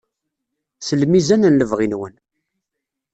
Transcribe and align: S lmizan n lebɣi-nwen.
S 0.87 0.89
lmizan 1.01 1.43
n 1.51 1.57
lebɣi-nwen. 1.59 2.15